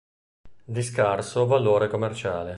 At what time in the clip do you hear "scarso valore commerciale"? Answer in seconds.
0.81-2.49